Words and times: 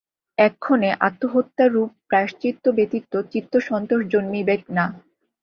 এক্ষণে 0.37 0.89
আত্মহত্যারূপ 1.07 1.89
প্রায়শ্চিত্ত 2.09 2.63
ব্যতীত 2.77 3.13
চিত্তসন্তোষ 3.31 4.01
জন্মিবেক 4.13 4.61
না। 4.69 4.85